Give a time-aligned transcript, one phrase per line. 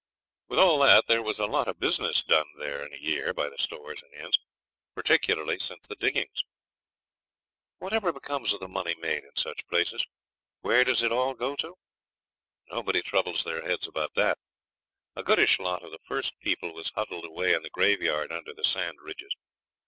[0.47, 3.49] With all that there was a lot of business done there in a year by
[3.51, 4.39] the stores and inns,
[4.95, 6.41] particularly since the diggings.
[7.77, 10.07] Whatever becomes of the money made in such places?
[10.61, 11.75] Where does it all go to?
[12.71, 14.39] Nobody troubles their heads about that.
[15.15, 18.63] A goodish lot of the first people was huddled away in the graveyard under the
[18.63, 19.35] sand ridges.